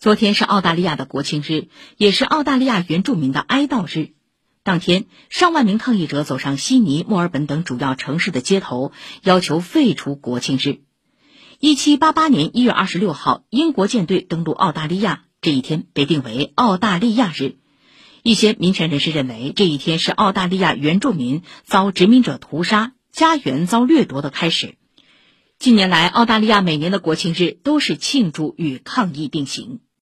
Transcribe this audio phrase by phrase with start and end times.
[0.00, 4.14] 昨天是澳大利亚的国庆日也是澳大利亚原住民的哀悼日。
[4.62, 8.92] 当天上万名抗议者走上悉尼墨尔本等主要城市的街头
[9.22, 10.80] 要求废除国庆日。
[11.58, 17.56] 一七八八年一月二十六号英国舰队登陆澳大利亚这一天被定为澳大利亚日。
[18.22, 24.76] 一些民权人士认为这一天是澳大利亚原住民遭殖民者屠杀家园遭掠夺的开始。
[25.58, 29.80] 近年来澳大利亚每年的国庆日都是庆祝与抗议并行。